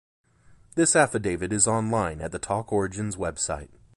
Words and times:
This 0.73 0.95
affidavit 0.95 1.53
is 1.53 1.67
online 1.67 2.21
at 2.21 2.31
the 2.31 2.39
TalkOrigins 2.39 3.17
website. 3.17 3.69